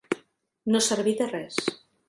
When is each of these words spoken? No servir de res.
No 0.75 0.81
servir 0.87 1.15
de 1.21 1.31
res. 1.35 1.63